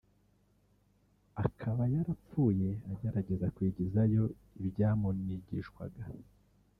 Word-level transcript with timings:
akaba 1.43 1.83
yarapfuye 1.93 2.69
agerageza 2.91 3.47
kwigizayo 3.55 4.23
ibyamunigishwaga 4.65 6.03